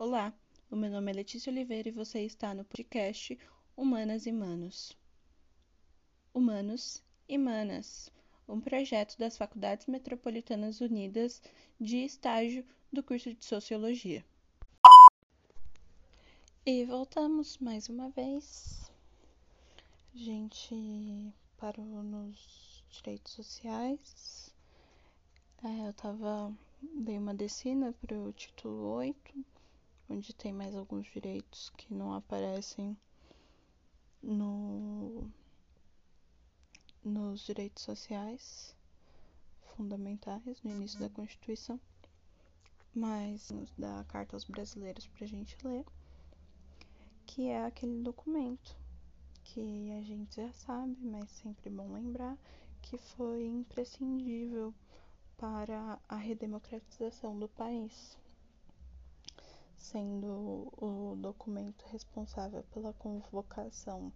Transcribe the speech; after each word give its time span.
Olá, 0.00 0.32
o 0.70 0.76
meu 0.76 0.88
nome 0.92 1.10
é 1.10 1.14
Letícia 1.16 1.50
Oliveira 1.50 1.88
e 1.88 1.92
você 1.92 2.20
está 2.20 2.54
no 2.54 2.64
podcast 2.64 3.36
Humanas 3.76 4.26
e 4.26 4.32
Manos. 4.32 4.96
Humanos 6.32 7.02
e 7.28 7.36
Manas, 7.36 8.08
um 8.48 8.60
projeto 8.60 9.18
das 9.18 9.36
Faculdades 9.36 9.88
Metropolitanas 9.88 10.80
Unidas 10.80 11.42
de 11.80 11.96
estágio 12.04 12.64
do 12.92 13.02
curso 13.02 13.34
de 13.34 13.44
Sociologia. 13.44 14.24
E 16.64 16.84
voltamos 16.84 17.58
mais 17.58 17.88
uma 17.88 18.08
vez. 18.10 18.88
A 20.14 20.16
gente 20.16 21.34
parou 21.56 22.04
nos 22.04 22.84
direitos 22.88 23.32
sociais. 23.32 24.54
É, 25.64 25.88
eu 25.88 25.92
tava 25.92 26.56
dei 26.80 27.18
uma 27.18 27.34
descida 27.34 27.92
para 28.00 28.16
o 28.16 28.32
título 28.32 28.92
8, 28.92 29.44
onde 30.08 30.34
tem 30.34 30.52
mais 30.52 30.74
alguns 30.74 31.06
direitos 31.06 31.70
que 31.76 31.92
não 31.92 32.14
aparecem 32.14 32.96
no, 34.22 35.30
nos 37.04 37.40
direitos 37.40 37.82
sociais 37.82 38.74
fundamentais 39.76 40.62
no 40.62 40.70
início 40.70 40.98
da 40.98 41.08
Constituição, 41.08 41.80
mas 42.94 43.50
nos 43.50 43.72
dá 43.78 44.00
a 44.00 44.04
Carta 44.04 44.34
aos 44.34 44.44
Brasileiros 44.44 45.06
para 45.06 45.24
a 45.24 45.28
gente 45.28 45.56
ler, 45.64 45.84
que 47.26 47.48
é 47.48 47.64
aquele 47.64 48.02
documento 48.02 48.76
que 49.44 49.92
a 49.92 50.02
gente 50.02 50.36
já 50.36 50.52
sabe, 50.52 50.96
mas 51.00 51.30
sempre 51.30 51.70
bom 51.70 51.92
lembrar 51.92 52.36
que 52.82 52.98
foi 52.98 53.46
imprescindível 53.46 54.74
para 55.36 56.00
a 56.08 56.16
redemocratização 56.16 57.38
do 57.38 57.48
país, 57.48 58.18
sendo 59.78 60.72
o 60.76 61.16
documento 61.16 61.84
responsável 61.86 62.62
pela 62.74 62.92
convocação 62.92 64.12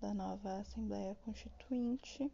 da 0.00 0.14
nova 0.14 0.58
Assembleia 0.58 1.14
Constituinte, 1.24 2.32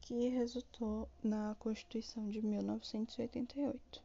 que 0.00 0.28
resultou 0.28 1.08
na 1.22 1.54
Constituição 1.58 2.28
de 2.28 2.42
1988, 2.42 4.02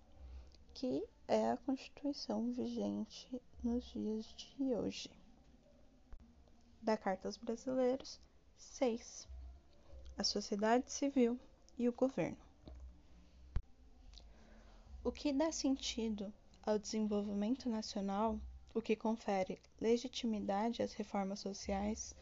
que 0.73 1.03
é 1.27 1.51
a 1.51 1.57
Constituição 1.57 2.51
vigente 2.51 3.41
nos 3.63 3.83
dias 3.85 4.25
de 4.37 4.75
hoje. 4.75 5.09
Da 6.81 6.95
Carta 6.95 7.27
aos 7.27 7.37
Brasileiros, 7.37 8.21
6. 8.57 9.27
A 10.17 10.23
sociedade 10.23 10.91
civil 10.91 11.39
e 11.77 11.89
o 11.89 11.93
governo. 11.93 12.37
O 15.03 15.11
que 15.11 15.33
dá 15.33 15.51
sentido 15.51 16.31
ao 16.65 16.79
desenvolvimento 16.79 17.69
nacional, 17.69 18.39
o 18.73 18.81
que 18.81 18.95
confere 18.95 19.61
legitimidade 19.79 20.81
às 20.81 20.93
reformas 20.93 21.39
sociais, 21.39 22.15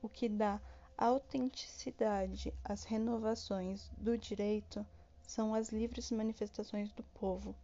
o 0.00 0.08
que 0.08 0.28
dá 0.28 0.60
autenticidade 0.96 2.54
às 2.64 2.84
renovações 2.84 3.90
do 3.98 4.16
direito 4.16 4.86
são 5.26 5.54
as 5.54 5.70
livres 5.70 6.10
manifestações 6.10 6.92
do 6.92 7.02
povo, 7.02 7.54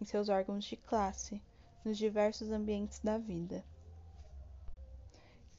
em 0.00 0.04
seus 0.04 0.28
órgãos 0.28 0.64
de 0.64 0.76
classe, 0.76 1.42
nos 1.84 1.96
diversos 1.96 2.50
ambientes 2.50 3.00
da 3.00 3.18
vida. 3.18 3.64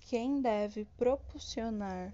Quem 0.01 0.41
deve 0.41 0.85
propulsionar 0.97 2.13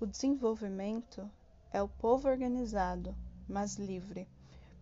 o 0.00 0.06
desenvolvimento 0.06 1.30
é 1.72 1.80
o 1.80 1.88
povo 1.88 2.28
organizado, 2.28 3.14
mas 3.48 3.76
livre 3.76 4.28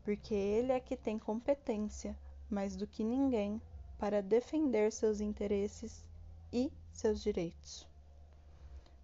porque 0.05 0.35
ele 0.35 0.73
é 0.73 0.81
que 0.81 0.97
tem 0.97 1.19
competência, 1.19 2.17
mais 2.53 2.77
do 2.77 2.87
que 2.87 3.03
ninguém, 3.03 3.61
para 3.99 4.23
defender 4.23 4.93
seus 4.93 5.21
interesses 5.21 6.05
e 6.53 6.71
seus 6.93 7.23
direitos. 7.23 7.89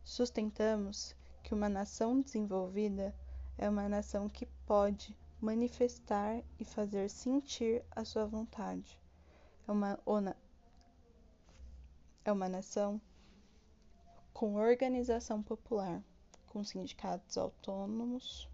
Sustentamos 0.04 1.16
que 1.42 1.54
uma 1.54 1.68
nação 1.68 2.20
desenvolvida 2.20 3.14
é 3.56 3.68
uma 3.68 3.88
nação 3.88 4.28
que 4.28 4.46
pode 4.66 5.16
manifestar 5.40 6.42
e 6.58 6.64
fazer 6.64 7.08
sentir 7.08 7.84
a 7.90 8.04
sua 8.04 8.26
vontade. 8.26 9.00
É 9.66 9.72
uma, 9.72 9.98
é 12.24 12.32
uma 12.32 12.48
nação 12.48 13.00
com 14.32 14.54
organização 14.56 15.42
popular, 15.42 16.02
com 16.46 16.62
sindicatos 16.62 17.36
autônomos, 17.38 18.48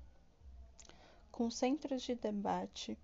com 1.30 1.50
centros 1.50 2.02
de 2.02 2.14
debate, 2.14 2.98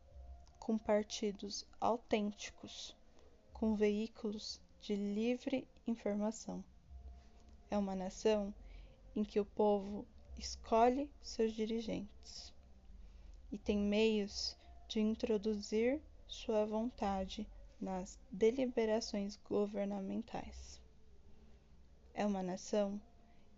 com 0.61 0.79
partidos 0.79 1.67
autênticos, 1.81 2.95
com 3.53 3.75
veículos 3.75 4.61
de 4.81 4.95
livre 4.95 5.67
informação. 5.87 6.63
É 7.69 7.77
uma 7.77 7.97
nação 7.97 8.55
em 9.17 9.25
que 9.25 9.41
o 9.41 9.45
povo 9.45 10.07
escolhe 10.39 11.11
seus 11.21 11.53
dirigentes 11.55 12.55
e 13.51 13.59
tem 13.59 13.79
meios 13.79 14.57
de 14.87 15.01
introduzir 15.01 16.01
sua 16.29 16.65
vontade 16.65 17.49
nas 17.81 18.19
deliberações 18.31 19.37
governamentais. 19.49 20.81
É 22.15 22.25
uma 22.25 22.43
nação 22.43 23.01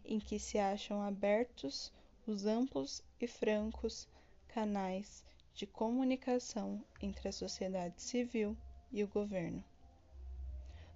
em 0.05 0.19
que 0.19 0.39
se 0.39 0.59
acham 0.59 1.03
abertos 1.03 1.93
os 2.27 2.47
amplos 2.47 3.03
e 3.21 3.27
francos 3.27 4.09
canais 4.49 5.25
de 5.55 5.67
comunicação 5.67 6.85
entre 7.01 7.29
a 7.29 7.33
sociedade 7.33 8.01
civil 8.03 8.57
e 8.91 9.05
o 9.05 9.09
governo. 9.09 9.63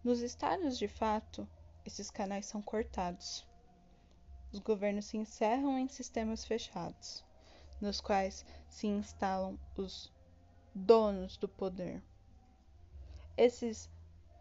Nos 0.03 0.21
estados 0.21 0.79
de 0.79 0.89
fato, 0.89 1.49
esses 1.85 2.11
canais 2.11 2.47
são 2.47 2.63
cortados. 2.63 3.47
Os 4.53 4.61
governos 4.61 5.07
se 5.07 5.17
encerram 5.17 5.79
em 5.79 5.89
sistemas 5.89 6.45
fechados, 6.45 7.25
nos 7.81 8.01
quais 8.01 8.45
se 8.69 8.87
instalam 8.87 9.59
os 9.77 10.13
donos 10.75 11.37
do 11.37 11.49
poder. 11.49 12.03
Esses 13.37 13.91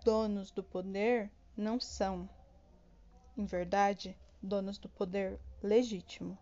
donos 0.04 0.52
do 0.52 0.64
poder 0.64 1.32
não 1.58 1.80
são, 1.80 2.30
em 3.38 3.46
verdade, 3.46 4.18
donos 4.42 4.78
do 4.78 4.88
poder 4.88 5.40
legítimo. 5.62 6.38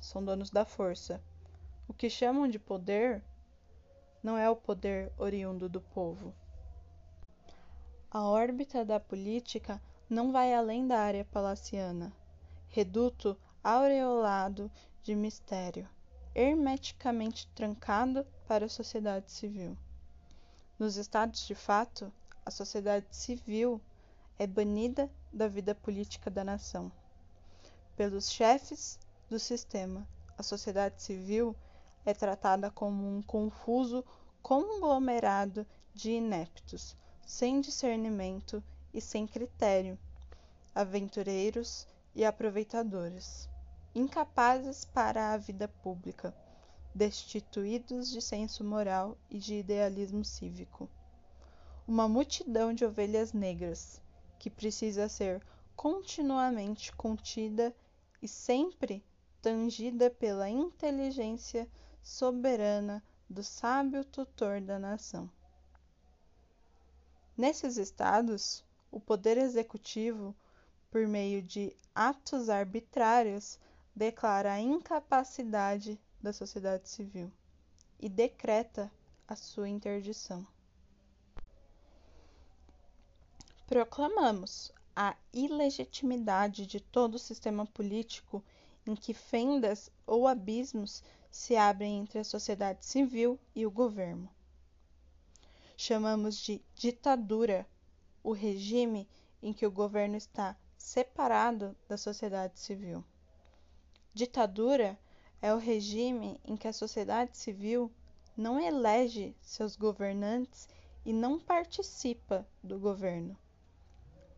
São 0.00 0.24
donos 0.24 0.50
da 0.50 0.64
força, 0.64 1.22
o 1.90 1.92
que 1.92 2.08
chamam 2.08 2.46
de 2.46 2.56
poder 2.56 3.20
não 4.22 4.38
é 4.38 4.48
o 4.48 4.54
poder 4.54 5.12
oriundo 5.18 5.68
do 5.68 5.80
povo. 5.80 6.32
A 8.08 8.22
órbita 8.22 8.84
da 8.84 9.00
política 9.00 9.82
não 10.08 10.30
vai 10.30 10.54
além 10.54 10.86
da 10.86 11.00
área 11.00 11.24
palaciana, 11.24 12.12
reduto 12.68 13.36
aureolado 13.62 14.70
de 15.02 15.16
mistério, 15.16 15.88
hermeticamente 16.32 17.48
trancado 17.56 18.24
para 18.46 18.66
a 18.66 18.68
sociedade 18.68 19.32
civil. 19.32 19.76
Nos 20.78 20.94
estados 20.94 21.44
de 21.44 21.56
fato, 21.56 22.12
a 22.46 22.52
sociedade 22.52 23.06
civil 23.10 23.80
é 24.38 24.46
banida 24.46 25.10
da 25.32 25.48
vida 25.48 25.74
política 25.74 26.30
da 26.30 26.44
nação. 26.44 26.92
Pelos 27.96 28.30
chefes 28.30 28.96
do 29.28 29.40
sistema, 29.40 30.06
a 30.38 30.42
sociedade 30.44 31.02
civil 31.02 31.56
é 32.04 32.14
tratada 32.14 32.70
como 32.70 33.06
um 33.06 33.22
confuso 33.22 34.04
conglomerado 34.42 35.66
de 35.94 36.12
ineptos, 36.12 36.96
sem 37.26 37.60
discernimento 37.60 38.62
e 38.92 39.00
sem 39.00 39.26
critério, 39.26 39.98
aventureiros 40.74 41.86
e 42.14 42.24
aproveitadores, 42.24 43.48
incapazes 43.94 44.84
para 44.84 45.32
a 45.32 45.36
vida 45.36 45.68
pública, 45.68 46.34
destituídos 46.94 48.10
de 48.10 48.20
senso 48.20 48.64
moral 48.64 49.16
e 49.30 49.38
de 49.38 49.54
idealismo 49.54 50.24
cívico. 50.24 50.88
Uma 51.86 52.08
multidão 52.08 52.72
de 52.72 52.84
ovelhas 52.84 53.32
negras 53.32 54.00
que 54.38 54.48
precisa 54.48 55.08
ser 55.08 55.42
continuamente 55.76 56.92
contida 56.92 57.74
e 58.22 58.28
sempre 58.28 59.04
tangida 59.40 60.10
pela 60.10 60.48
inteligência 60.48 61.68
soberana 62.02 63.02
do 63.28 63.42
sábio 63.42 64.04
tutor 64.04 64.60
da 64.60 64.78
nação. 64.78 65.30
Nesses 67.36 67.76
estados, 67.76 68.64
o 68.90 69.00
poder 69.00 69.38
executivo, 69.38 70.34
por 70.90 71.06
meio 71.06 71.40
de 71.40 71.74
atos 71.94 72.48
arbitrários, 72.48 73.58
declara 73.94 74.52
a 74.52 74.60
incapacidade 74.60 75.98
da 76.22 76.32
sociedade 76.32 76.88
civil 76.88 77.30
e 77.98 78.08
decreta 78.08 78.90
a 79.26 79.36
sua 79.36 79.68
interdição. 79.68 80.46
Proclamamos 83.66 84.72
a 84.96 85.14
ilegitimidade 85.32 86.66
de 86.66 86.80
todo 86.80 87.18
sistema 87.18 87.64
político 87.64 88.42
em 88.86 88.96
que 88.96 89.14
fendas 89.14 89.90
ou 90.06 90.26
abismos 90.26 91.04
se 91.30 91.56
abrem 91.56 91.98
entre 91.98 92.18
a 92.18 92.24
sociedade 92.24 92.84
civil 92.84 93.38
e 93.54 93.64
o 93.66 93.70
governo. 93.70 94.28
chamamos 95.76 96.36
de 96.36 96.60
ditadura 96.74 97.66
o 98.22 98.32
regime 98.32 99.08
em 99.42 99.52
que 99.52 99.66
o 99.66 99.70
governo 99.70 100.16
está 100.16 100.54
separado 100.76 101.74
da 101.88 101.96
sociedade 101.96 102.58
civil. 102.58 103.02
Ditadura 104.12 104.98
é 105.40 105.54
o 105.54 105.58
regime 105.58 106.38
em 106.44 106.56
que 106.56 106.68
a 106.68 106.72
sociedade 106.72 107.36
civil 107.36 107.90
não 108.36 108.60
elege 108.60 109.34
seus 109.40 109.76
governantes 109.76 110.68
e 111.04 111.12
não 111.12 111.38
participa 111.38 112.46
do 112.62 112.78
governo. 112.78 113.36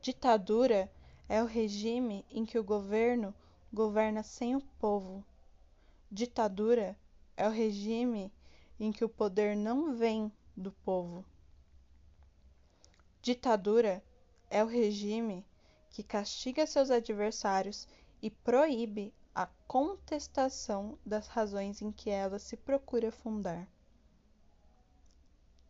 Ditadura 0.00 0.90
é 1.28 1.42
o 1.42 1.46
regime 1.46 2.24
em 2.30 2.44
que 2.44 2.58
o 2.58 2.64
governo 2.64 3.34
governa 3.72 4.22
sem 4.22 4.54
o 4.54 4.60
povo. 4.78 5.24
Ditadura 6.14 6.94
é 7.38 7.48
o 7.48 7.50
regime 7.50 8.30
em 8.78 8.92
que 8.92 9.02
o 9.02 9.08
poder 9.08 9.56
não 9.56 9.96
vem 9.96 10.30
do 10.54 10.70
povo. 10.70 11.24
Ditadura 13.22 14.04
é 14.50 14.62
o 14.62 14.66
regime 14.66 15.42
que 15.88 16.02
castiga 16.02 16.66
seus 16.66 16.90
adversários 16.90 17.88
e 18.20 18.28
proíbe 18.28 19.14
a 19.34 19.46
contestação 19.66 20.98
das 21.02 21.28
razões 21.28 21.80
em 21.80 21.90
que 21.90 22.10
ela 22.10 22.38
se 22.38 22.58
procura 22.58 23.10
fundar. 23.10 23.66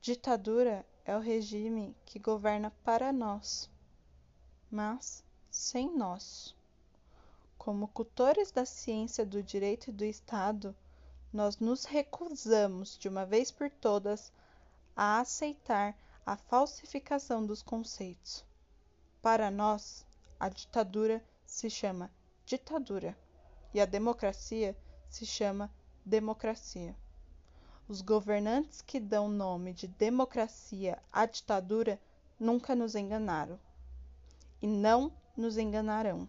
Ditadura 0.01 0.85
é 1.05 1.17
o 1.17 1.21
regime 1.21 1.95
que 2.05 2.19
governa 2.19 2.73
para 2.83 3.13
nós, 3.13 3.71
mas 4.69 5.25
sem 5.53 5.97
nós. 5.97 6.61
Como 7.65 7.87
cultores 7.87 8.51
da 8.51 8.67
ciência 8.67 9.25
do 9.25 9.41
direito 9.41 9.89
e 9.89 9.93
do 9.93 10.05
Estado, 10.05 10.75
nós 11.33 11.59
nos 11.59 11.85
recusamos, 11.85 12.99
de 12.99 13.09
uma 13.09 13.25
vez 13.25 13.53
por 13.53 13.71
todas, 13.71 14.33
a 14.97 15.21
aceitar 15.21 15.97
a 16.27 16.37
falsificação 16.37 17.47
dos 17.47 17.63
conceitos. 17.63 18.45
Para 19.23 19.49
nós, 19.49 20.05
a 20.41 20.49
ditadura 20.49 21.25
se 21.47 21.71
chama 21.71 22.11
ditadura 22.45 23.17
e 23.73 23.81
a 23.81 23.87
democracia 23.87 24.77
se 25.09 25.25
chama 25.25 25.71
democracia. 26.05 26.97
Os 27.87 28.01
governantes 28.01 28.83
que 28.83 28.99
dão 28.99 29.29
nome 29.29 29.73
de 29.73 29.87
democracia 29.87 31.01
à 31.13 31.27
ditadura 31.27 31.97
nunca 32.41 32.75
nos 32.75 32.97
enganaram 32.97 33.57
e 34.61 34.67
não 34.67 35.13
nos 35.37 35.57
enganarão. 35.57 36.29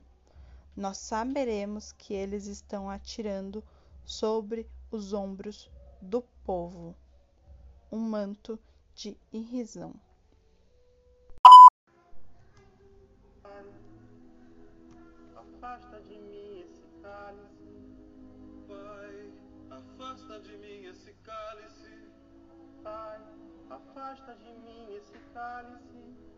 Nós 0.76 0.98
saberemos 0.98 1.92
que 1.92 2.16
eles 2.16 2.48
estão 2.48 2.90
atirando 2.90 3.64
sobre 4.04 4.68
os 4.90 5.14
ombros 5.14 5.70
do 6.02 6.22
povo 6.44 6.96
um 7.92 8.00
manto 8.00 8.60
de 8.96 9.16
irrisão. 9.32 9.94
Afasta 15.36 16.02
de 16.02 16.18
mim 16.18 16.60
esse 16.62 16.82
cálice, 17.04 17.78
Pai, 18.68 19.32
afasta 19.70 20.40
de 20.40 20.58
mim 20.58 20.86
esse 20.86 21.14
cálice. 21.24 22.10
Pai, 22.82 23.22
afasta 23.70 24.36
de 24.36 24.54
mim 24.56 24.96
esse 24.96 25.20
cálice 25.34 26.34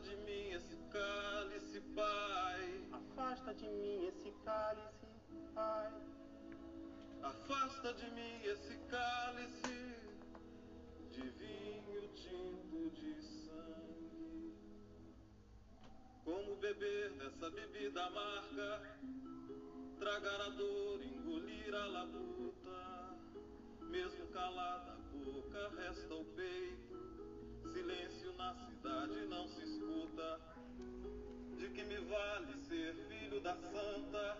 Afasta 0.00 0.16
de 0.16 0.16
mim 0.24 0.50
esse 0.52 0.76
cálice, 0.90 1.80
Pai. 1.94 2.84
Afasta 2.90 3.54
de 3.54 3.68
mim 3.68 4.06
esse 4.06 4.32
cálice, 4.44 5.06
Pai. 5.54 5.92
Afasta 7.22 7.92
de 7.92 8.10
mim 8.12 8.42
esse 8.44 8.78
cálice 8.88 9.96
de 11.10 11.20
vinho 11.20 12.08
tinto 12.14 12.90
de 12.90 13.22
sangue. 13.44 14.54
Como 16.24 16.56
beber 16.56 17.10
dessa 17.18 17.50
bebida 17.50 18.02
amarga, 18.06 18.96
tragar 19.98 20.40
a 20.40 20.48
dor, 20.48 21.02
engolir 21.02 21.74
a 21.74 21.86
labuta. 21.86 23.18
Mesmo 23.82 24.26
calada 24.28 24.92
a 24.92 24.96
boca, 25.12 25.68
resta 25.76 26.14
o 26.14 26.24
peito. 26.24 26.89
Silêncio 27.72 28.32
na 28.36 28.54
cidade 28.54 29.26
não 29.26 29.46
se 29.48 29.62
escuta. 29.62 30.40
De 31.56 31.68
que 31.68 31.84
me 31.84 31.96
vale 31.98 32.54
ser 32.68 32.94
filho 33.08 33.40
da 33.40 33.54
santa? 33.56 34.36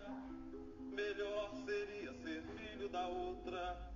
Melhor 0.91 1.51
seria 1.65 2.13
ser 2.13 2.43
filho 2.43 2.89
da 2.89 3.07
outra, 3.07 3.91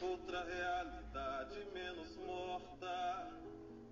outra 0.00 0.44
realidade 0.44 1.66
menos 1.74 2.16
morta. 2.18 3.32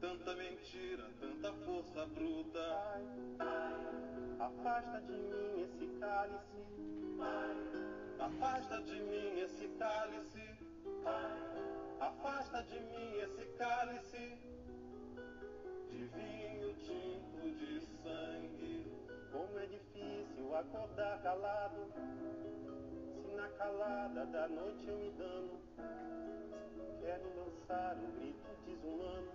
Tanta 0.00 0.36
mentira, 0.36 1.10
tanta 1.20 1.52
força 1.64 2.06
bruta. 2.06 3.02
Afasta 4.38 5.00
de 5.00 5.12
mim 5.12 5.62
esse 5.62 5.86
cálice, 5.98 6.64
Afasta 8.20 8.82
de 8.82 9.00
mim 9.00 9.40
esse 9.40 9.68
cálice, 9.78 10.58
afasta 12.04 12.62
de 12.64 12.80
mim 12.80 13.16
esse 13.22 13.44
cálice 13.56 14.38
de 15.88 16.04
vinho 16.04 16.74
tinto 16.74 17.50
de 17.58 17.80
sangue. 18.02 18.92
como 19.32 19.58
é 19.58 19.66
difícil 19.66 20.54
acordar 20.54 21.22
calado. 21.22 21.86
Se 23.22 23.34
na 23.34 23.48
calada 23.48 24.26
da 24.26 24.48
noite 24.48 24.86
eu 24.86 24.98
me 24.98 25.10
dano, 25.12 25.58
quero 27.00 27.24
lançar 27.38 27.96
um 27.96 28.10
grito 28.18 28.48
desumano, 28.66 29.32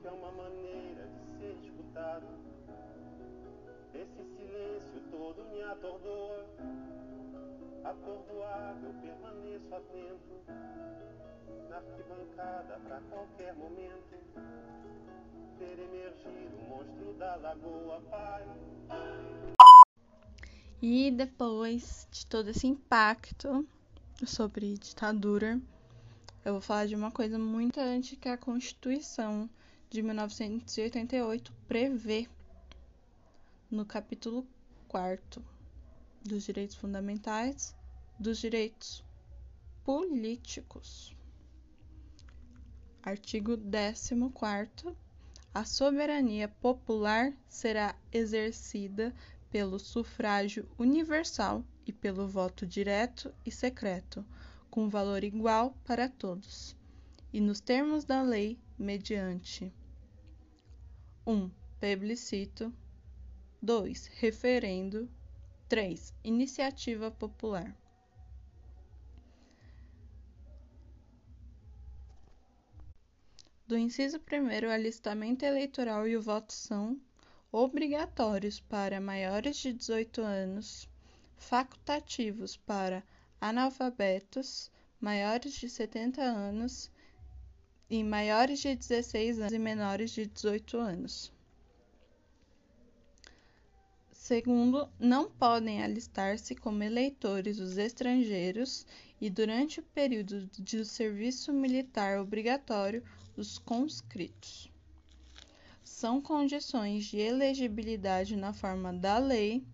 que 0.00 0.08
é 0.08 0.10
uma 0.10 0.32
maneira 0.32 1.06
de 1.06 1.38
ser 1.38 1.56
escutado. 1.62 2.26
Esse 3.94 4.24
silêncio 4.24 5.00
todo 5.10 5.44
me 5.44 5.62
atordoa. 5.62 6.46
Atordoado 7.92 8.86
eu 8.86 8.94
permaneço 9.02 9.74
atento 9.74 10.42
na 11.68 11.76
arquibancada 11.76 12.80
pra 12.80 13.02
qualquer 13.02 13.54
momento 13.54 14.16
ver 15.58 15.78
emergir 15.78 16.54
o 16.54 16.68
monstro 16.70 17.12
da 17.18 17.36
lagoa, 17.36 18.00
pai. 18.08 18.46
E 20.80 21.10
depois 21.10 22.08
de 22.10 22.24
todo 22.24 22.48
esse 22.48 22.66
impacto 22.66 23.68
sobre 24.24 24.78
ditadura, 24.78 25.60
eu 26.46 26.52
vou 26.54 26.62
falar 26.62 26.86
de 26.86 26.94
uma 26.94 27.10
coisa 27.10 27.38
muito 27.38 27.78
importante 27.78 28.16
que 28.16 28.30
a 28.30 28.38
Constituição 28.38 29.50
de 29.90 30.00
1988 30.00 31.52
prevê 31.68 32.26
no 33.70 33.84
capítulo 33.84 34.46
4 34.88 35.44
dos 36.24 36.44
direitos 36.44 36.74
fundamentais 36.74 37.76
dos 38.18 38.38
direitos 38.38 39.04
políticos. 39.84 41.16
Artigo 43.02 43.56
14 43.58 44.14
a 45.54 45.66
soberania 45.66 46.48
popular 46.48 47.36
será 47.46 47.94
exercida 48.10 49.14
pelo 49.50 49.78
sufrágio 49.78 50.66
universal 50.78 51.62
e 51.84 51.92
pelo 51.92 52.26
voto 52.26 52.64
direto 52.66 53.34
e 53.44 53.50
secreto, 53.50 54.24
com 54.70 54.88
valor 54.88 55.22
igual 55.24 55.76
para 55.84 56.08
todos, 56.08 56.74
e 57.32 57.40
nos 57.40 57.60
termos 57.60 58.04
da 58.04 58.22
lei, 58.22 58.58
mediante 58.78 59.70
1. 61.26 61.32
Um, 61.34 61.50
plebiscito 61.78 62.72
2. 63.60 64.06
Referendo 64.14 65.06
3. 65.68 66.14
Iniciativa 66.24 67.10
popular. 67.10 67.76
Do 73.72 73.78
inciso 73.78 74.18
1 74.18 74.66
o 74.66 74.70
alistamento 74.70 75.46
eleitoral 75.46 76.06
e 76.06 76.14
o 76.14 76.20
voto 76.20 76.52
são 76.52 77.00
obrigatórios 77.50 78.60
para 78.60 79.00
maiores 79.00 79.56
de 79.56 79.72
18 79.72 80.20
anos, 80.20 80.86
facultativos 81.38 82.54
para 82.54 83.02
analfabetos, 83.40 84.70
maiores 85.00 85.54
de 85.54 85.70
70 85.70 86.20
anos 86.20 86.90
e 87.88 88.04
maiores 88.04 88.58
de 88.58 88.76
16 88.76 89.40
anos 89.40 89.52
e 89.54 89.58
menores 89.58 90.10
de 90.10 90.26
18 90.26 90.76
anos. 90.76 91.32
Segundo, 94.12 94.86
não 95.00 95.30
podem 95.30 95.82
alistar-se 95.82 96.54
como 96.54 96.82
eleitores 96.82 97.58
os 97.58 97.78
estrangeiros 97.78 98.86
e, 99.18 99.30
durante 99.30 99.80
o 99.80 99.82
período 99.82 100.46
de 100.58 100.84
serviço 100.84 101.54
militar 101.54 102.20
obrigatório, 102.20 103.02
os 103.36 103.58
conscritos. 103.58 104.70
São 105.82 106.20
condições 106.20 107.04
de 107.04 107.18
elegibilidade 107.18 108.36
na 108.36 108.52
forma 108.52 108.92
da 108.92 109.18
lei 109.18 109.64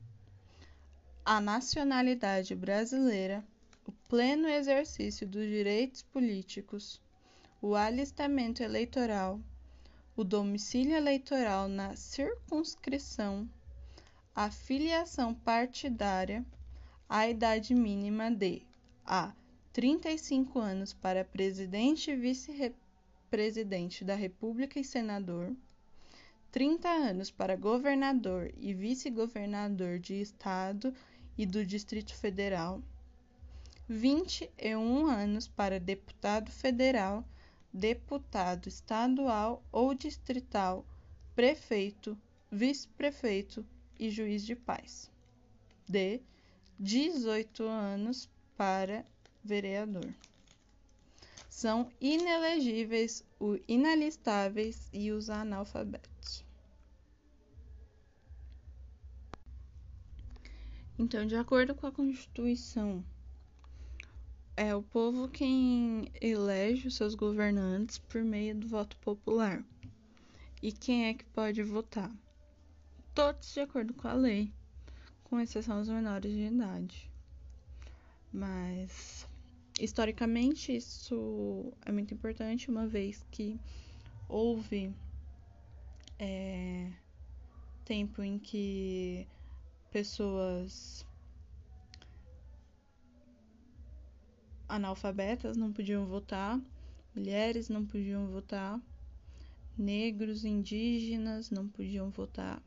a 1.24 1.42
nacionalidade 1.42 2.54
brasileira, 2.54 3.44
o 3.86 3.92
pleno 4.08 4.48
exercício 4.48 5.26
dos 5.26 5.46
direitos 5.46 6.02
políticos, 6.02 7.00
o 7.60 7.74
alistamento 7.74 8.62
eleitoral, 8.62 9.38
o 10.16 10.24
domicílio 10.24 10.96
eleitoral 10.96 11.68
na 11.68 11.94
circunscrição, 11.96 13.46
a 14.34 14.50
filiação 14.50 15.34
partidária, 15.34 16.44
a 17.08 17.28
idade 17.28 17.74
mínima 17.74 18.30
de 18.30 18.62
a 19.04 19.34
35 19.72 20.58
anos 20.58 20.94
para 20.94 21.24
presidente 21.24 22.10
e 22.10 22.16
vice-presidente 22.16 22.87
da 24.04 24.14
República 24.14 24.80
e 24.80 24.84
senador, 24.84 25.54
30 26.50 26.88
anos 26.88 27.30
para 27.30 27.56
governador 27.56 28.52
e 28.56 28.72
vice-governador 28.72 29.98
de 29.98 30.20
estado 30.20 30.94
e 31.36 31.44
do 31.44 31.64
Distrito 31.64 32.14
Federal, 32.14 32.82
21 33.88 35.06
anos 35.06 35.46
para 35.46 35.78
deputado 35.78 36.50
federal, 36.50 37.24
deputado 37.72 38.66
estadual 38.66 39.62
ou 39.70 39.94
distrital, 39.94 40.84
prefeito, 41.34 42.16
vice-prefeito 42.50 43.64
e 43.98 44.10
juiz 44.10 44.44
de 44.44 44.56
paz. 44.56 45.10
D. 45.86 46.20
18 46.78 47.64
anos 47.64 48.28
para 48.56 49.04
vereador. 49.44 50.14
São 51.48 51.90
inelegíveis 52.00 53.24
os 53.40 53.58
inalistáveis 53.66 54.88
e 54.92 55.10
os 55.10 55.30
analfabetos. 55.30 56.44
Então, 60.98 61.24
de 61.26 61.36
acordo 61.36 61.74
com 61.74 61.86
a 61.86 61.92
Constituição, 61.92 63.04
é 64.56 64.74
o 64.74 64.82
povo 64.82 65.28
quem 65.28 66.10
elege 66.20 66.88
os 66.88 66.96
seus 66.96 67.14
governantes 67.14 67.98
por 67.98 68.24
meio 68.24 68.56
do 68.56 68.66
voto 68.66 68.96
popular. 68.96 69.64
E 70.60 70.72
quem 70.72 71.06
é 71.06 71.14
que 71.14 71.24
pode 71.26 71.62
votar? 71.62 72.10
Todos 73.14 73.54
de 73.54 73.60
acordo 73.60 73.94
com 73.94 74.08
a 74.08 74.12
lei, 74.12 74.52
com 75.22 75.38
exceção 75.38 75.78
dos 75.78 75.88
menores 75.88 76.32
de 76.32 76.40
idade. 76.40 77.08
Mas 78.32 79.24
historicamente 79.78 80.76
isso 80.76 81.72
é 81.84 81.92
muito 81.92 82.12
importante, 82.12 82.70
uma 82.70 82.86
vez 82.86 83.24
que 83.30 83.60
houve 84.28 84.94
é, 86.18 86.90
tempo 87.84 88.22
em 88.22 88.38
que 88.38 89.26
pessoas 89.90 91.06
analfabetas 94.68 95.56
não 95.56 95.72
podiam 95.72 96.04
votar, 96.06 96.60
mulheres 97.14 97.68
não 97.68 97.86
podiam 97.86 98.26
votar, 98.28 98.80
negros, 99.76 100.44
indígenas 100.44 101.50
não 101.50 101.68
podiam 101.68 102.10
votar. 102.10 102.62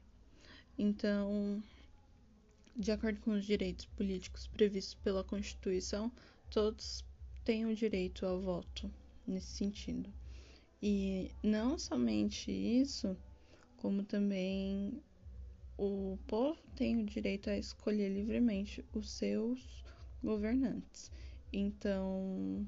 Então, 0.78 1.62
de 2.76 2.92
acordo 2.92 3.20
com 3.20 3.32
os 3.32 3.46
direitos 3.46 3.86
políticos 3.86 4.48
previstos 4.48 4.96
pela 4.96 5.24
Constituição, 5.24 6.12
todos 6.52 7.04
têm 7.44 7.66
o 7.66 7.76
direito 7.76 8.26
ao 8.26 8.40
voto 8.40 8.92
nesse 9.26 9.48
sentido. 9.48 10.14
E 10.84 11.32
não 11.42 11.80
somente 11.80 12.52
isso, 12.52 13.18
como 13.78 14.04
também 14.04 15.02
o 15.78 16.18
povo 16.28 16.62
tem 16.76 17.02
o 17.02 17.06
direito 17.06 17.50
a 17.50 17.58
escolher 17.58 18.10
livremente 18.10 18.86
os 18.94 19.10
seus 19.10 19.84
governantes. 20.22 21.12
Então, 21.54 22.68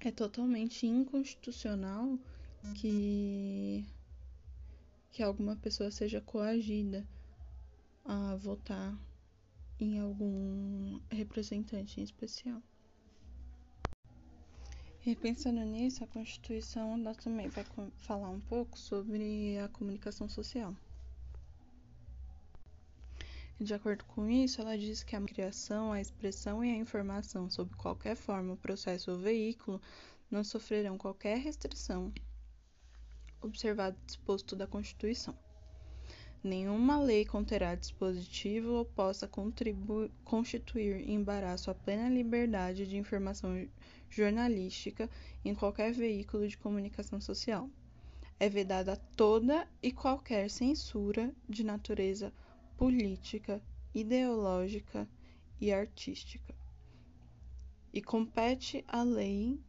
é 0.00 0.10
totalmente 0.10 0.86
inconstitucional 0.86 2.18
que 2.74 3.84
que 5.10 5.22
alguma 5.22 5.56
pessoa 5.56 5.90
seja 5.90 6.22
coagida 6.22 7.06
a 8.04 8.34
votar 8.36 8.98
em 9.78 9.98
algum 9.98 11.00
representante 11.10 12.00
em 12.00 12.04
especial. 12.04 12.62
E 15.04 15.16
pensando 15.16 15.60
nisso, 15.64 16.04
a 16.04 16.06
Constituição 16.06 16.94
ela 16.94 17.14
também 17.14 17.48
vai 17.48 17.64
falar 17.98 18.30
um 18.30 18.40
pouco 18.40 18.78
sobre 18.78 19.58
a 19.58 19.68
comunicação 19.68 20.28
social. 20.28 20.76
De 23.58 23.74
acordo 23.74 24.04
com 24.04 24.28
isso, 24.28 24.60
ela 24.60 24.78
diz 24.78 25.02
que 25.02 25.14
a 25.14 25.20
criação, 25.20 25.92
a 25.92 26.00
expressão 26.00 26.64
e 26.64 26.70
a 26.70 26.76
informação 26.76 27.50
sobre 27.50 27.76
qualquer 27.76 28.16
forma, 28.16 28.56
processo 28.56 29.10
ou 29.10 29.18
veículo 29.18 29.80
não 30.30 30.42
sofrerão 30.42 30.96
qualquer 30.96 31.38
restrição, 31.38 32.12
observado 33.40 33.96
o 33.96 34.06
disposto 34.06 34.56
da 34.56 34.66
Constituição. 34.66 35.36
Nenhuma 36.44 37.00
lei 37.00 37.24
conterá 37.24 37.76
dispositivo 37.76 38.72
ou 38.72 38.84
possa 38.84 39.30
constituir 40.24 41.08
embaraço 41.08 41.70
à 41.70 41.74
plena 41.74 42.08
liberdade 42.08 42.84
de 42.84 42.96
informação 42.96 43.68
jornalística 44.10 45.08
em 45.44 45.54
qualquer 45.54 45.92
veículo 45.92 46.48
de 46.48 46.58
comunicação 46.58 47.20
social. 47.20 47.70
É 48.40 48.48
vedada 48.48 48.96
toda 49.16 49.68
e 49.80 49.92
qualquer 49.92 50.50
censura 50.50 51.32
de 51.48 51.62
natureza 51.62 52.32
política, 52.76 53.62
ideológica 53.94 55.08
e 55.60 55.72
artística. 55.72 56.52
E 57.94 58.02
compete 58.02 58.84
à 58.88 59.04
lei 59.04 59.60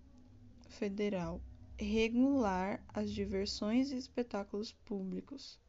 federal 0.69 1.39
regular 1.77 2.83
as 2.87 3.11
diversões 3.11 3.91
e 3.91 3.97
espetáculos 3.97 4.71
públicos, 4.71 5.59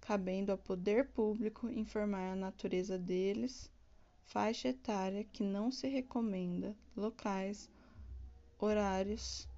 cabendo 0.00 0.50
ao 0.50 0.58
poder 0.58 1.08
público 1.08 1.68
informar 1.68 2.32
a 2.32 2.36
natureza 2.36 2.98
deles, 2.98 3.70
faixa 4.24 4.68
etária 4.68 5.24
que 5.24 5.42
não 5.42 5.70
se 5.70 5.88
recomenda, 5.88 6.76
locais, 6.96 7.70
horários 8.58 9.48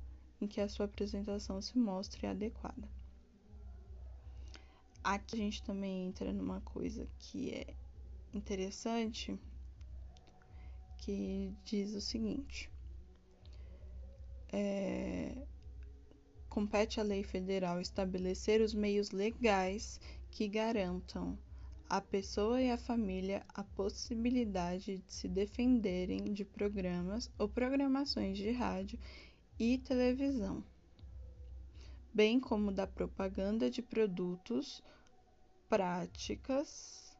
em 0.41 0.47
que 0.47 0.61
a 0.61 0.69
sua 0.69 0.87
apresentação 0.87 1.61
se 1.61 1.79
mostre 1.79 2.27
adequada. 2.27 2.89
Aqui 5.05 5.35
a 5.35 5.39
gente 5.39 5.63
também 5.63 6.07
entra 6.07 6.33
numa 6.33 6.61
coisa 6.61 7.09
que 7.19 7.51
é 7.51 7.75
interessante, 8.33 9.39
que 10.99 11.53
diz 11.65 11.95
o 11.95 12.01
seguinte: 12.01 12.71
é, 14.53 15.35
compete 16.49 17.01
à 17.01 17.03
lei 17.03 17.25
federal 17.25 17.81
estabelecer 17.81 18.61
os 18.61 18.75
meios 18.75 19.11
legais 19.11 19.99
que 20.33 20.49
garantam 20.49 21.39
à 21.89 22.01
pessoa 22.01 22.61
e 22.61 22.73
à 22.73 22.77
família 22.77 23.47
a 23.55 23.63
possibilidade 23.63 24.99
de 24.99 25.15
se 25.15 25.29
defenderem 25.29 26.33
de 26.33 26.45
programas 26.45 27.31
ou 27.39 27.49
programações 27.49 28.37
de 28.37 28.51
rádio 28.51 28.99
e 29.57 29.79
televisão 29.79 30.65
bem 32.15 32.39
como 32.39 32.71
da 32.71 32.87
propaganda 32.87 33.71
de 33.71 33.81
produtos, 33.81 34.83
práticas 35.69 37.17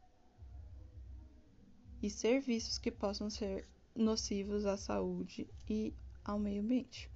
e 2.01 2.09
serviços 2.09 2.77
que 2.77 2.91
possam 2.91 3.29
ser 3.29 3.67
nocivos 3.95 4.65
à 4.65 4.77
saúde 4.77 5.47
e 5.67 5.93
ao 6.23 6.37
meio 6.37 6.61
ambiente. 6.61 7.09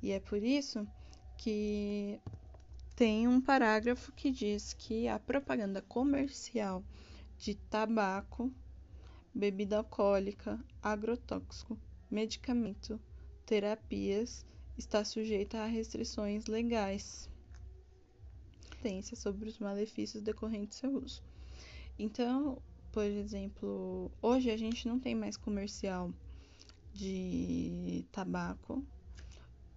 E 0.00 0.12
é 0.12 0.20
por 0.20 0.42
isso 0.42 0.86
que 1.38 2.20
tem 2.96 3.26
um 3.26 3.40
parágrafo 3.40 4.12
que 4.12 4.30
diz 4.30 4.72
que 4.72 5.08
a 5.08 5.18
propaganda 5.18 5.82
comercial 5.82 6.84
de 7.36 7.54
tabaco, 7.54 8.52
bebida 9.34 9.78
alcoólica, 9.78 10.58
agrotóxico, 10.82 11.76
medicamento, 12.10 13.00
terapias 13.44 14.46
está 14.78 15.04
sujeita 15.04 15.58
a 15.58 15.66
restrições 15.66 16.46
legais 16.46 17.28
sobre 19.14 19.48
os 19.48 19.58
malefícios 19.58 20.22
decorrentes 20.22 20.76
do 20.76 20.80
seu 20.80 20.96
uso. 21.02 21.22
Então, 21.98 22.60
por 22.92 23.04
exemplo, 23.04 24.12
hoje 24.20 24.50
a 24.50 24.58
gente 24.58 24.86
não 24.86 25.00
tem 25.00 25.14
mais 25.14 25.38
comercial 25.38 26.12
de 26.92 28.04
tabaco. 28.12 28.84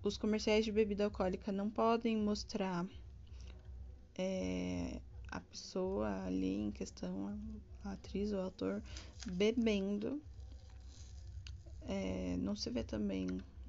Os 0.04 0.18
comerciais 0.18 0.66
de 0.66 0.74
bebida 0.74 1.06
alcoólica 1.06 1.54
não 1.54 1.70
podem 1.70 2.18
mostrar 2.18 2.86
é, 4.18 5.00
a 5.30 5.40
pessoa 5.40 6.24
ali 6.26 6.56
em 6.56 6.72
questão, 6.72 7.38
a 7.84 7.92
atriz 7.92 8.32
ou 8.32 8.42
ator, 8.42 8.82
bebendo. 9.26 10.22
É, 11.84 12.36
não 12.38 12.56
se 12.56 12.70
vê 12.70 12.84
também 12.84 13.28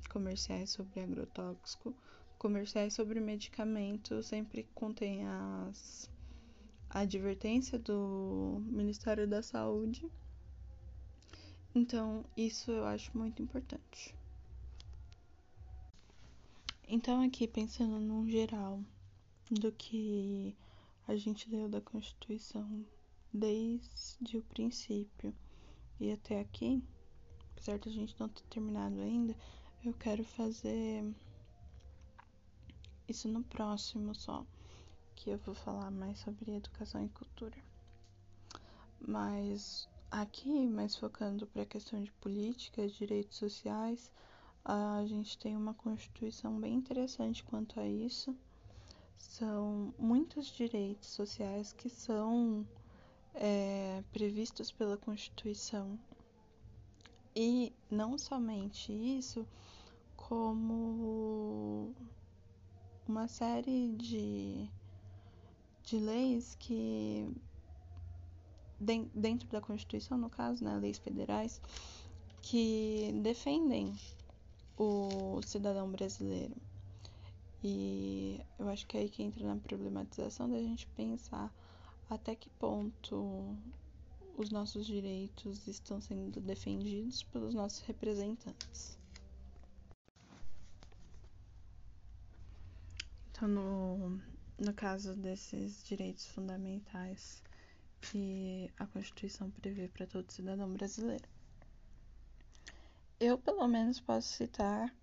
comerciais 0.09 0.71
sobre 0.71 1.00
agrotóxico, 1.00 1.95
comerciais 2.38 2.95
sobre 2.95 3.21
medicamentos 3.21 4.26
sempre 4.26 4.67
contém 4.75 5.26
as, 5.26 6.11
a 6.90 7.00
advertência 7.00 7.78
do 7.78 8.62
Ministério 8.67 9.26
da 9.26 9.43
Saúde. 9.43 10.11
Então, 11.75 12.25
isso 12.37 12.71
eu 12.71 12.87
acho 12.87 13.17
muito 13.17 13.43
importante. 13.43 14.14
Então, 16.88 17.21
aqui 17.23 17.47
pensando 17.47 18.00
num 18.00 18.26
geral 18.28 18.81
do 19.50 19.73
que 19.73 20.57
a 21.07 21.17
gente 21.17 21.50
leu 21.50 21.69
da 21.69 21.81
Constituição 21.81 22.85
desde 23.33 24.37
o 24.37 24.43
princípio 24.43 25.35
e 26.00 26.12
até 26.12 26.40
aqui, 26.40 26.83
apesar 27.52 27.78
de 27.78 27.88
a 27.88 27.93
gente 27.93 28.19
não 28.19 28.28
ter 28.28 28.45
terminado 28.45 29.00
ainda, 29.00 29.37
eu 29.85 29.93
quero 29.95 30.25
fazer 30.25 31.05
isso 33.09 33.28
no 33.28 33.43
próximo 33.43 34.14
só, 34.14 34.45
que 35.14 35.31
eu 35.31 35.38
vou 35.38 35.55
falar 35.55 35.90
mais 35.90 36.19
sobre 36.19 36.55
educação 36.55 37.05
e 37.05 37.09
cultura. 37.09 37.57
Mas 39.00 39.88
aqui, 40.11 40.69
mais 40.69 40.97
focando 40.97 41.47
para 41.47 41.62
a 41.62 41.67
questão 41.67 42.02
de 42.02 42.12
política, 42.12 42.87
direitos 42.87 43.38
sociais, 43.38 44.12
a 44.64 45.05
gente 45.07 45.38
tem 45.38 45.57
uma 45.57 45.75
constituição 45.75 46.61
bem 46.61 46.75
interessante 46.75 47.43
quanto 47.45 47.81
a 47.81 47.87
isso. 47.87 48.37
São 49.19 49.93
muitos 49.99 50.47
direitos 50.47 51.09
sociais 51.09 51.73
que 51.73 51.91
são 51.91 52.67
é, 53.35 54.03
previstos 54.13 54.71
pela 54.71 54.97
Constituição. 54.97 55.99
E 57.35 57.73
não 57.91 58.17
somente 58.19 58.93
isso, 58.93 59.47
como 60.17 61.95
uma 63.07 63.29
série 63.29 63.93
de, 63.97 64.69
de 65.85 65.99
leis 65.99 66.55
que, 66.57 67.29
dentro 69.15 69.49
da 69.49 69.61
Constituição, 69.61 70.19
no 70.19 70.29
caso, 70.29 70.65
né, 70.65 70.77
leis 70.77 70.99
federais, 70.99 71.61
que 72.43 73.13
defendem 73.23 73.95
o 74.77 75.41
cidadão 75.43 75.91
brasileiro. 75.91 76.68
E 77.62 78.41
eu 78.59 78.69
acho 78.69 78.87
que 78.87 78.97
é 78.97 79.00
aí 79.00 79.09
que 79.09 79.23
entra 79.23 79.45
na 79.45 79.57
problematização 79.57 80.49
da 80.49 80.59
gente 80.59 80.87
pensar 80.88 81.53
até 82.09 82.35
que 82.35 82.49
ponto 82.50 83.57
os 84.37 84.50
nossos 84.50 84.87
direitos 84.87 85.67
estão 85.67 86.00
sendo 86.00 86.41
defendidos 86.41 87.25
pelos 87.25 87.55
nossos 87.55 87.81
representantes. 87.81 88.97
Então, 93.31 93.49
no, 93.49 94.23
no 94.59 94.73
caso 94.75 95.15
desses 95.15 95.83
direitos 95.85 96.27
fundamentais 96.27 97.43
que 98.00 98.71
a 98.79 98.87
Constituição 98.87 99.50
prevê 99.50 99.88
para 99.88 100.07
todo 100.07 100.31
cidadão 100.31 100.73
brasileiro, 100.73 101.29
eu 103.19 103.37
pelo 103.37 103.67
menos 103.67 103.99
posso 103.99 104.29
citar 104.29 104.95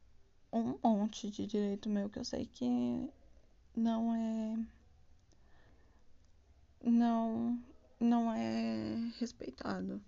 um 0.56 0.80
monte 0.82 1.30
de 1.30 1.46
direito 1.46 1.90
meu 1.90 2.10
que 2.10 2.18
eu 2.18 2.24
sei 2.24 2.46
que 2.46 2.66
não 3.76 4.16
é 4.16 4.58
não 6.82 7.62
não 8.00 8.32
é 8.32 9.12
respeitado 9.20 10.02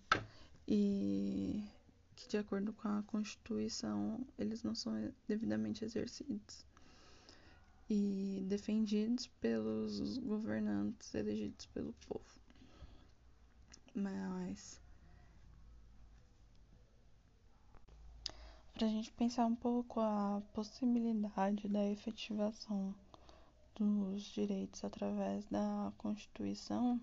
e 0.67 1.63
que 2.15 2.29
de 2.29 2.37
acordo 2.37 2.71
com 2.73 2.87
a 2.87 3.03
Constituição 3.03 4.25
eles 4.37 4.63
não 4.63 4.73
são 4.73 4.93
devidamente 5.27 5.83
exercidos 5.83 6.65
e 7.89 8.45
defendidos 8.47 9.27
pelos 9.41 10.17
governantes 10.17 11.13
elegidos 11.13 11.65
pelo 11.67 11.93
povo. 12.07 12.41
Mas 13.93 14.79
para 18.77 18.85
a 18.85 18.89
gente 18.91 19.11
pensar 19.13 19.47
um 19.47 19.55
pouco 19.55 19.99
a 19.99 20.39
possibilidade 20.53 21.67
da 21.67 21.83
efetivação 21.89 22.93
dos 23.73 24.21
direitos 24.25 24.83
através 24.83 25.43
da 25.47 25.91
Constituição 25.97 27.01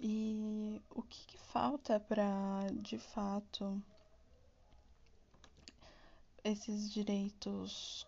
e 0.00 0.80
o 0.88 1.02
que, 1.02 1.26
que 1.26 1.36
falta 1.36 2.00
para, 2.00 2.68
de 2.80 2.98
fato, 2.98 3.82
esses 6.42 6.90
direitos 6.90 8.06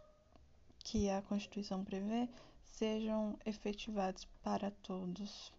que 0.79 1.11
a 1.11 1.21
Constituição 1.21 1.85
prevê 1.85 2.31
sejam 2.65 3.39
efetivados 3.45 4.27
para 4.43 4.71
todos. 4.71 5.53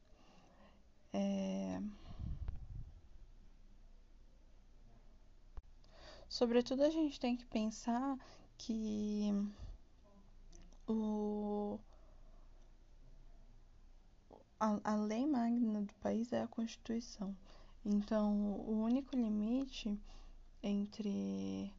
É... 1.14 1.80
Sobretudo, 6.32 6.84
a 6.84 6.90
gente 6.90 7.20
tem 7.20 7.36
que 7.36 7.46
pensar 7.46 8.18
que 8.58 9.34
o, 10.88 11.78
a, 14.58 14.80
a 14.82 14.96
lei 14.96 15.28
magna 15.28 15.82
do 15.82 15.94
país 15.96 16.32
é 16.32 16.42
a 16.42 16.48
Constituição. 16.48 17.36
Então, 17.84 18.54
o 18.62 18.82
único 18.82 19.14
limite 19.14 20.00
entre 20.64 21.70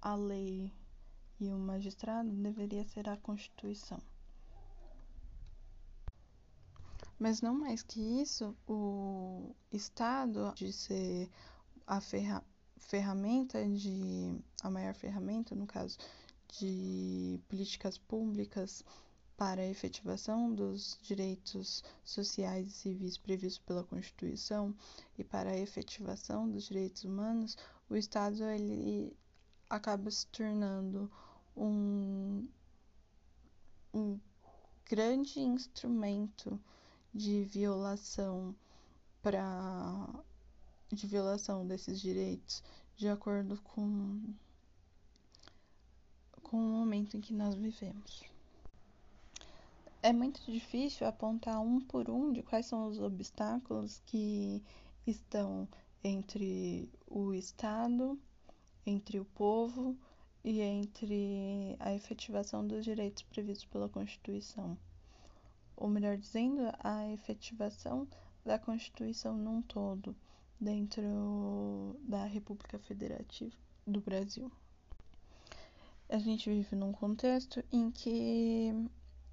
a 0.00 0.14
lei 0.14 0.72
e 1.40 1.50
o 1.50 1.58
magistrado 1.58 2.30
deveria 2.30 2.84
ser 2.84 3.08
a 3.08 3.16
Constituição. 3.16 4.00
Mas 7.18 7.42
não 7.42 7.58
mais 7.58 7.82
que 7.82 8.00
isso, 8.22 8.56
o 8.68 9.52
Estado 9.72 10.54
de 10.54 10.72
ser 10.72 11.28
a 11.84 12.00
ferra 12.00 12.44
ferramenta 12.78 13.66
de 13.66 14.34
a 14.62 14.70
maior 14.70 14.94
ferramenta, 14.94 15.54
no 15.54 15.66
caso, 15.66 15.98
de 16.58 17.40
políticas 17.48 17.98
públicas 17.98 18.84
para 19.36 19.60
a 19.60 19.68
efetivação 19.68 20.52
dos 20.54 20.98
direitos 21.02 21.84
sociais 22.04 22.68
e 22.68 22.70
civis 22.70 23.18
previstos 23.18 23.62
pela 23.66 23.84
Constituição 23.84 24.74
e 25.18 25.24
para 25.24 25.50
a 25.50 25.58
efetivação 25.58 26.48
dos 26.48 26.64
direitos 26.68 27.04
humanos, 27.04 27.56
o 27.88 27.96
Estado 27.96 28.42
ele 28.44 29.14
acaba 29.68 30.10
se 30.10 30.26
tornando 30.28 31.10
um, 31.56 32.48
um 33.92 34.18
grande 34.88 35.40
instrumento 35.40 36.58
de 37.12 37.44
violação 37.44 38.54
para 39.22 40.24
de 40.92 41.06
violação 41.06 41.66
desses 41.66 42.00
direitos 42.00 42.62
de 42.96 43.08
acordo 43.08 43.60
com 43.62 44.20
com 46.42 46.56
o 46.56 46.78
momento 46.78 47.16
em 47.16 47.20
que 47.20 47.34
nós 47.34 47.56
vivemos. 47.56 48.22
É 50.00 50.12
muito 50.12 50.40
difícil 50.50 51.04
apontar 51.04 51.60
um 51.60 51.80
por 51.80 52.08
um 52.08 52.32
de 52.32 52.40
quais 52.40 52.66
são 52.66 52.86
os 52.86 53.00
obstáculos 53.00 54.00
que 54.06 54.62
estão 55.04 55.68
entre 56.04 56.88
o 57.08 57.34
Estado, 57.34 58.16
entre 58.86 59.18
o 59.18 59.24
povo 59.24 59.96
e 60.44 60.60
entre 60.60 61.76
a 61.80 61.92
efetivação 61.92 62.64
dos 62.64 62.84
direitos 62.84 63.24
previstos 63.24 63.66
pela 63.66 63.88
Constituição. 63.88 64.78
Ou 65.76 65.88
melhor 65.88 66.16
dizendo, 66.16 66.60
a 66.78 67.08
efetivação 67.08 68.06
da 68.44 68.56
Constituição 68.56 69.36
num 69.36 69.60
todo 69.60 70.14
dentro 70.60 71.96
da 72.00 72.24
República 72.24 72.78
Federativa 72.78 73.56
do 73.86 74.00
Brasil 74.00 74.50
a 76.08 76.18
gente 76.18 76.48
vive 76.48 76.76
num 76.76 76.92
contexto 76.92 77.64
em 77.72 77.90
que 77.90 78.72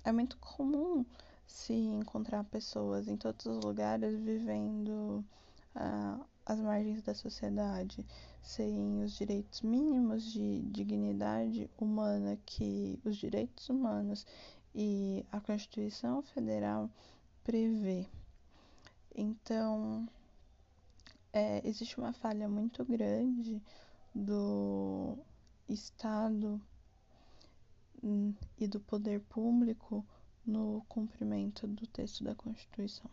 é 0.04 0.12
muito 0.12 0.38
comum 0.38 1.06
se 1.46 1.74
encontrar 1.74 2.44
pessoas 2.46 3.08
em 3.08 3.16
todos 3.16 3.46
os 3.46 3.64
lugares 3.64 4.20
vivendo 4.20 5.24
uh, 5.76 6.26
às 6.46 6.60
margens 6.60 7.02
da 7.04 7.14
sociedade, 7.14 8.04
sem 8.42 9.04
os 9.04 9.14
direitos 9.14 9.62
mínimos 9.62 10.24
de 10.32 10.62
dignidade 10.64 11.70
humana 11.78 12.40
que 12.46 13.00
os 13.06 13.18
direitos 13.18 13.70
humanos 13.70 14.26
e 14.74 15.24
a 15.32 15.40
Constituição 15.40 16.24
Federal 16.24 16.90
prevê. 17.44 18.08
Então, 19.16 20.08
é, 21.34 21.68
existe 21.68 21.98
uma 21.98 22.14
falha 22.14 22.48
muito 22.48 22.86
grande 22.86 23.62
do 24.14 25.18
Estado 25.68 26.62
hum, 28.04 28.34
e 28.58 28.68
do 28.68 28.80
poder 28.80 29.20
público 29.22 30.06
no 30.46 30.86
cumprimento 30.88 31.68
do 31.68 31.88
texto 31.88 32.24
da 32.24 32.36
Constituição. 32.36 33.10